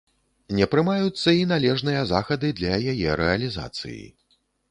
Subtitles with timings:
[0.59, 4.01] Не прымаюцца і належныя захады для яе рэалізацыі.